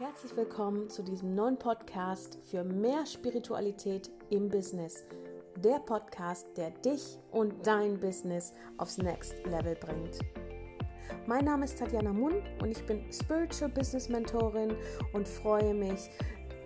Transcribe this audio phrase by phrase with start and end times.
[0.00, 5.04] Herzlich willkommen zu diesem neuen Podcast für mehr Spiritualität im Business.
[5.56, 10.20] Der Podcast, der dich und dein Business aufs Next Level bringt.
[11.26, 14.74] Mein Name ist Tatjana Munn und ich bin Spiritual Business Mentorin
[15.12, 16.08] und freue mich,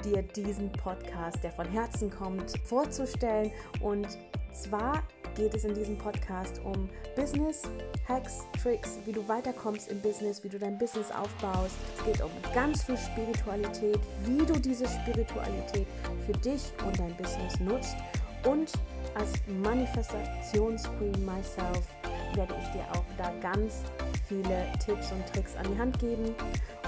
[0.05, 3.51] dir diesen Podcast, der von Herzen kommt, vorzustellen.
[3.83, 4.07] Und
[4.53, 5.03] zwar
[5.35, 7.63] geht es in diesem Podcast um Business,
[8.09, 11.75] Hacks, Tricks, wie du weiterkommst im Business, wie du dein Business aufbaust.
[11.99, 15.87] Es geht um ganz viel Spiritualität, wie du diese Spiritualität
[16.27, 17.97] für dich und dein Business nutzt.
[18.45, 18.73] Und
[19.15, 19.33] als
[19.63, 21.87] Manifestationsqueen myself
[22.35, 23.83] werde ich dir auch da ganz
[24.29, 26.35] viele Tipps und Tricks an die Hand geben.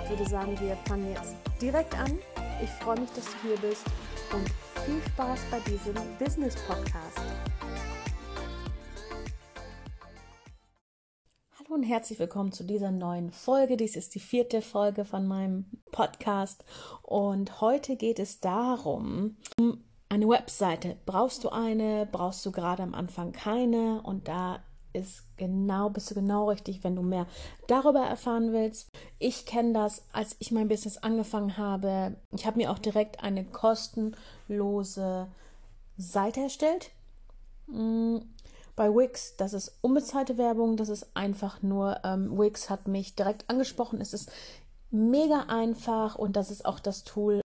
[0.02, 2.18] Ich würde sagen, wir fangen jetzt direkt an.
[2.62, 3.84] Ich freue mich, dass du hier bist
[4.32, 4.48] und
[4.84, 7.20] viel Spaß bei diesem Business Podcast.
[11.76, 13.76] Und herzlich willkommen zu dieser neuen Folge.
[13.76, 16.64] Dies ist die vierte Folge von meinem Podcast
[17.02, 20.96] und heute geht es darum, um eine Webseite.
[21.04, 22.08] Brauchst du eine?
[22.10, 24.00] Brauchst du gerade am Anfang keine?
[24.00, 24.60] Und da
[24.94, 27.26] ist genau, bist du genau richtig, wenn du mehr
[27.66, 28.88] darüber erfahren willst.
[29.18, 32.16] Ich kenne das, als ich mein Business angefangen habe.
[32.32, 35.26] Ich habe mir auch direkt eine kostenlose
[35.98, 36.90] Seite erstellt.
[37.66, 38.20] Mm,
[38.76, 43.48] bei Wix, das ist unbezahlte Werbung, das ist einfach nur, ähm, Wix hat mich direkt
[43.48, 44.30] angesprochen, es ist
[44.90, 47.40] mega einfach und das ist auch das Tool,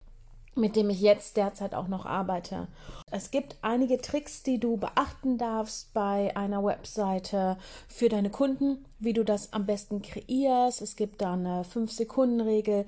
[0.56, 2.66] mit dem ich jetzt derzeit auch noch arbeite.
[3.10, 7.56] Es gibt einige Tricks, die du beachten darfst bei einer Webseite
[7.88, 10.82] für deine Kunden, wie du das am besten kreierst.
[10.82, 12.86] Es gibt da eine 5-Sekunden-Regel.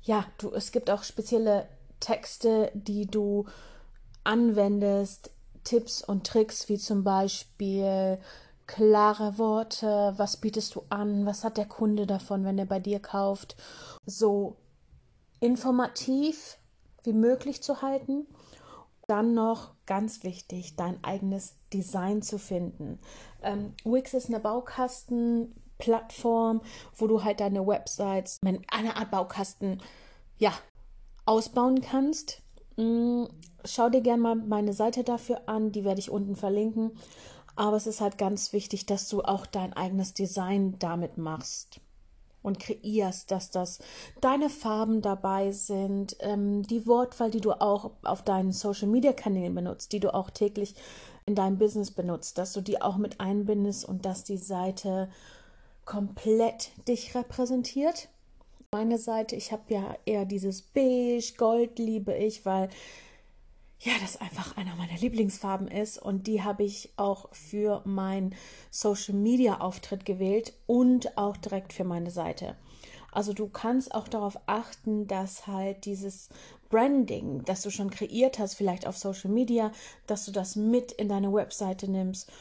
[0.00, 1.68] Ja, du, es gibt auch spezielle
[2.00, 3.44] Texte, die du
[4.24, 5.30] anwendest,
[5.64, 8.18] Tipps und Tricks, wie zum Beispiel
[8.66, 12.98] klare Worte, was bietest du an, was hat der Kunde davon, wenn er bei dir
[13.00, 13.56] kauft,
[14.06, 14.56] so
[15.40, 16.58] informativ
[17.02, 18.26] wie möglich zu halten.
[19.08, 23.00] Dann noch ganz wichtig, dein eigenes Design zu finden.
[23.42, 26.60] Ähm, Wix ist eine Baukastenplattform,
[26.96, 29.82] wo du halt deine Websites, eine Art Baukasten,
[30.38, 30.52] ja,
[31.26, 32.41] ausbauen kannst.
[32.76, 33.24] Mm,
[33.64, 36.92] schau dir gerne mal meine Seite dafür an, die werde ich unten verlinken.
[37.54, 41.80] Aber es ist halt ganz wichtig, dass du auch dein eigenes Design damit machst
[42.42, 43.78] und kreierst, dass das
[44.20, 49.54] deine Farben dabei sind, ähm, die Wortwahl, die du auch auf deinen Social Media Kanälen
[49.54, 50.74] benutzt, die du auch täglich
[51.24, 55.08] in deinem Business benutzt, dass du die auch mit einbindest und dass die Seite
[55.84, 58.08] komplett dich repräsentiert
[58.74, 59.36] meine Seite.
[59.36, 62.70] Ich habe ja eher dieses Beige, Gold liebe ich, weil
[63.80, 68.34] ja, das einfach einer meiner Lieblingsfarben ist und die habe ich auch für meinen
[68.70, 72.56] Social Media Auftritt gewählt und auch direkt für meine Seite.
[73.10, 76.30] Also du kannst auch darauf achten, dass halt dieses
[76.70, 79.70] Branding, das du schon kreiert hast, vielleicht auf Social Media,
[80.06, 82.32] dass du das mit in deine Webseite nimmst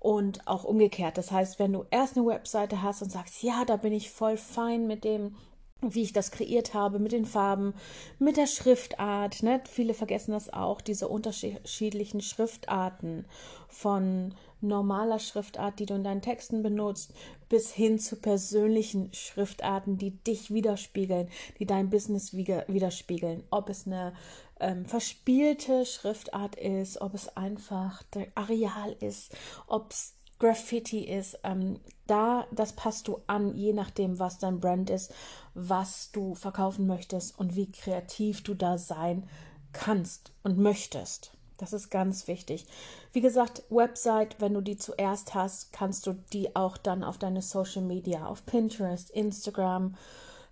[0.00, 1.18] und auch umgekehrt.
[1.18, 4.38] Das heißt, wenn du erst eine Webseite hast und sagst, ja, da bin ich voll
[4.38, 5.36] fein mit dem
[5.82, 7.74] wie ich das kreiert habe mit den Farben,
[8.18, 9.42] mit der Schriftart.
[9.42, 9.60] Ne?
[9.70, 13.26] Viele vergessen das auch, diese unterschiedlichen Schriftarten
[13.68, 17.12] von normaler Schriftart, die du in deinen Texten benutzt,
[17.48, 21.28] bis hin zu persönlichen Schriftarten, die dich widerspiegeln,
[21.58, 23.44] die dein Business widerspiegeln.
[23.50, 24.14] Ob es eine
[24.58, 29.36] ähm, verspielte Schriftart ist, ob es einfach der Areal ist,
[29.66, 34.90] ob es Graffiti ist, ähm, da, das passt du an, je nachdem, was dein Brand
[34.90, 35.12] ist,
[35.54, 39.28] was du verkaufen möchtest und wie kreativ du da sein
[39.72, 41.32] kannst und möchtest.
[41.56, 42.66] Das ist ganz wichtig.
[43.12, 47.40] Wie gesagt, Website, wenn du die zuerst hast, kannst du die auch dann auf deine
[47.40, 49.94] Social Media, auf Pinterest, Instagram,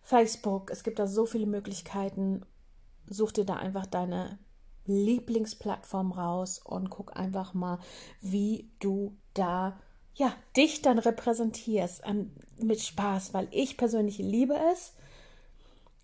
[0.03, 0.71] Facebook.
[0.71, 2.47] Es gibt da so viele Möglichkeiten.
[3.07, 4.39] Such dir da einfach deine
[4.87, 7.79] Lieblingsplattform raus und guck einfach mal,
[8.21, 9.79] wie du da
[10.15, 14.95] ja, dich dann repräsentierst ähm, mit Spaß, weil ich persönlich liebe es.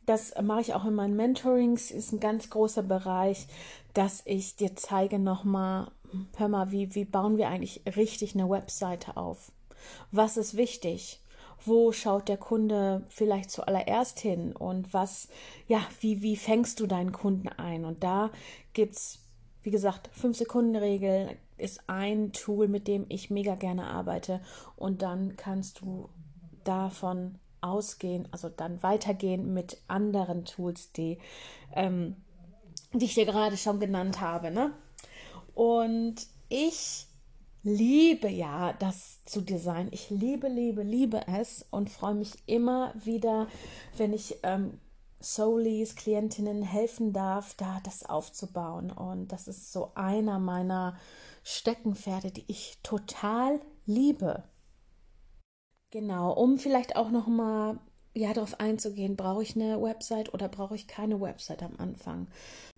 [0.07, 3.47] Das mache ich auch in meinen Mentorings, ist ein ganz großer Bereich,
[3.95, 5.93] dass ich dir zeige nochmal,
[6.37, 9.53] hör mal, wie, wie bauen wir eigentlich richtig eine Webseite auf?
[10.11, 11.21] Was ist wichtig?
[11.65, 14.55] Wo schaut der Kunde vielleicht zuallererst hin?
[14.55, 15.29] Und was,
[15.67, 17.85] ja, wie, wie fängst du deinen Kunden ein?
[17.85, 18.31] Und da
[18.73, 19.19] gibt es,
[19.63, 24.41] wie gesagt, 5-Sekunden-Regel, ist ein Tool, mit dem ich mega gerne arbeite.
[24.77, 26.09] Und dann kannst du
[26.65, 31.19] davon ausgehen, also dann weitergehen mit anderen Tools, die,
[31.75, 32.17] ähm,
[32.93, 34.51] die ich dir gerade schon genannt habe.
[34.51, 34.73] Ne?
[35.55, 37.07] Und ich
[37.63, 39.89] liebe ja das zu designen.
[39.93, 43.49] Ich liebe, liebe, liebe es und freue mich immer wieder,
[43.97, 44.79] wenn ich ähm,
[45.21, 48.91] Soulies, Klientinnen helfen darf, da das aufzubauen.
[48.91, 50.97] Und das ist so einer meiner
[51.45, 54.45] Steckenpferde, die ich total liebe.
[55.91, 57.79] Genau, um vielleicht auch noch mal
[58.15, 62.29] ja darauf einzugehen, brauche ich eine Website oder brauche ich keine Website am Anfang.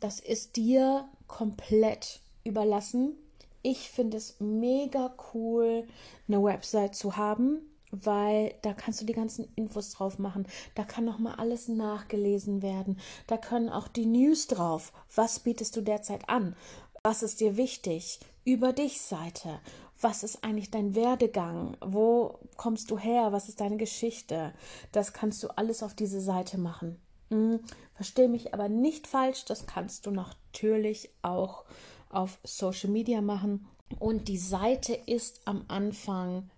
[0.00, 3.16] Das ist dir komplett überlassen.
[3.62, 5.86] Ich finde es mega cool,
[6.26, 7.60] eine Website zu haben,
[7.92, 10.46] weil da kannst du die ganzen Infos drauf machen.
[10.74, 12.98] Da kann noch mal alles nachgelesen werden.
[13.28, 14.92] Da können auch die News drauf.
[15.14, 16.56] Was bietest du derzeit an?
[17.04, 18.18] Was ist dir wichtig?
[18.44, 19.60] Über dich Seite.
[20.00, 21.76] Was ist eigentlich dein Werdegang?
[21.80, 23.30] Wo kommst du her?
[23.30, 24.52] Was ist deine Geschichte?
[24.90, 27.00] Das kannst du alles auf diese Seite machen.
[27.30, 27.60] Hm,
[27.94, 29.44] verstehe mich aber nicht falsch.
[29.44, 31.64] Das kannst du natürlich auch
[32.12, 33.66] auf Social Media machen.
[33.98, 36.50] Und die Seite ist am Anfang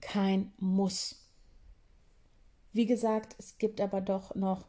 [0.00, 1.16] kein Muss.
[2.72, 4.66] Wie gesagt, es gibt aber doch noch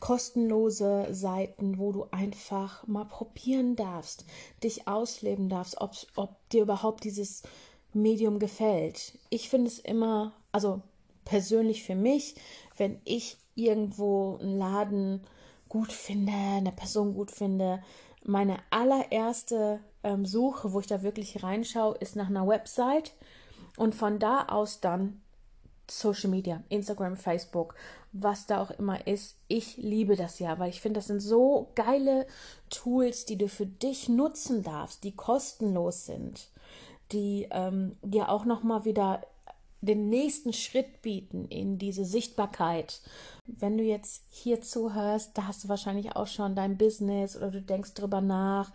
[0.00, 4.24] kostenlose Seiten, wo du einfach mal probieren darfst,
[4.64, 7.42] dich ausleben darfst, ob, ob dir überhaupt dieses
[7.92, 9.18] Medium gefällt.
[9.30, 10.82] Ich finde es immer, also
[11.24, 12.34] persönlich für mich,
[12.76, 15.20] wenn ich irgendwo einen Laden
[15.68, 17.82] gut finde, eine Person gut finde,
[18.24, 23.12] meine allererste ähm, Suche, wo ich da wirklich reinschaue, ist nach einer Website
[23.76, 25.20] und von da aus dann
[25.90, 27.74] Social Media, Instagram, Facebook,
[28.12, 29.36] was da auch immer ist.
[29.48, 32.26] Ich liebe das ja, weil ich finde, das sind so geile
[32.70, 36.48] Tools, die du für dich nutzen darfst, die kostenlos sind,
[37.10, 39.22] die ähm, dir auch noch mal wieder
[39.82, 43.02] den nächsten Schritt bieten in diese Sichtbarkeit.
[43.46, 47.60] Wenn du jetzt hier zuhörst, da hast du wahrscheinlich auch schon dein Business oder du
[47.60, 48.72] denkst drüber nach,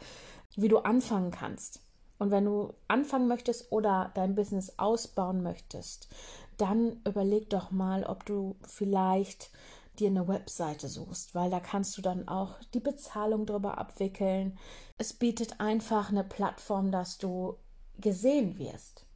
[0.55, 1.79] wie du anfangen kannst.
[2.19, 6.09] Und wenn du anfangen möchtest oder dein Business ausbauen möchtest,
[6.57, 9.51] dann überleg doch mal, ob du vielleicht
[9.99, 14.57] dir eine Webseite suchst, weil da kannst du dann auch die Bezahlung drüber abwickeln.
[14.97, 17.55] Es bietet einfach eine Plattform, dass du
[17.97, 19.06] gesehen wirst.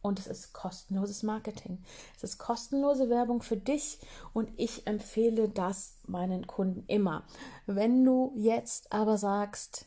[0.00, 1.82] Und es ist kostenloses Marketing.
[2.16, 3.98] Es ist kostenlose Werbung für dich
[4.32, 7.24] und ich empfehle das meinen Kunden immer.
[7.66, 9.86] Wenn du jetzt aber sagst,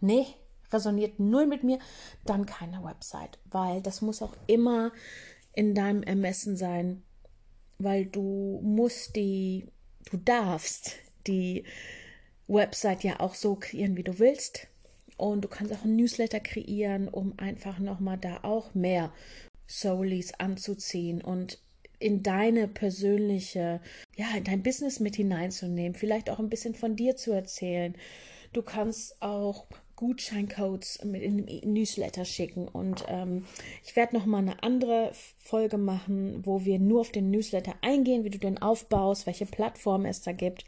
[0.00, 0.26] nee,
[0.72, 1.78] resoniert null mit mir,
[2.24, 4.92] dann keine Website, weil das muss auch immer
[5.52, 7.02] in deinem Ermessen sein,
[7.78, 9.66] weil du musst die,
[10.10, 10.92] du darfst
[11.26, 11.64] die
[12.46, 14.66] Website ja auch so kreieren, wie du willst.
[15.20, 19.12] Und du kannst auch ein Newsletter kreieren, um einfach nochmal da auch mehr
[19.66, 21.58] Soulies anzuziehen und
[21.98, 23.82] in deine persönliche,
[24.16, 27.94] ja, in dein Business mit hineinzunehmen, vielleicht auch ein bisschen von dir zu erzählen.
[28.54, 32.66] Du kannst auch Gutscheincodes mit in den Newsletter schicken.
[32.66, 33.44] Und ähm,
[33.84, 38.24] ich werde noch mal eine andere Folge machen, wo wir nur auf den Newsletter eingehen,
[38.24, 40.64] wie du den aufbaust, welche Plattform es da gibt.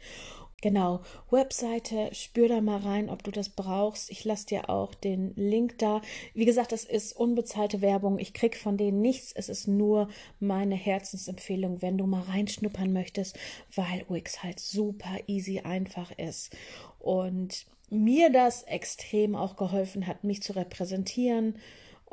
[0.63, 4.09] Genau, Webseite, spür da mal rein, ob du das brauchst.
[4.09, 6.01] Ich lasse dir auch den Link da.
[6.33, 8.17] Wie gesagt, das ist unbezahlte Werbung.
[8.17, 9.33] Ich krieg von denen nichts.
[9.33, 10.07] Es ist nur
[10.39, 13.37] meine Herzensempfehlung, wenn du mal reinschnuppern möchtest,
[13.75, 16.55] weil Wix halt super easy einfach ist.
[16.97, 21.57] Und mir das extrem auch geholfen hat, mich zu repräsentieren.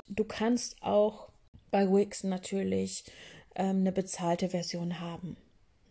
[0.09, 1.29] Du kannst auch
[1.71, 3.05] bei Wix natürlich
[3.55, 5.37] ähm, eine bezahlte Version haben.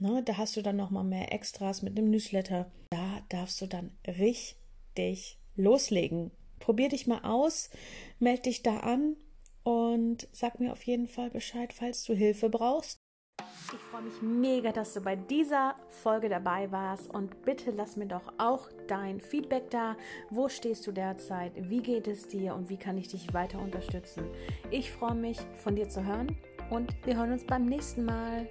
[0.01, 2.71] Ne, da hast du dann noch mal mehr Extras mit einem Newsletter.
[2.89, 6.31] Da darfst du dann richtig loslegen.
[6.59, 7.69] Probier dich mal aus,
[8.17, 9.17] melde dich da an
[9.63, 12.97] und sag mir auf jeden Fall Bescheid, falls du Hilfe brauchst.
[13.73, 18.07] Ich freue mich mega, dass du bei dieser Folge dabei warst und bitte lass mir
[18.07, 19.95] doch auch dein Feedback da.
[20.29, 21.51] Wo stehst du derzeit?
[21.55, 24.23] Wie geht es dir und wie kann ich dich weiter unterstützen?
[24.71, 26.37] Ich freue mich, von dir zu hören
[26.69, 28.47] und wir hören uns beim nächsten Mal.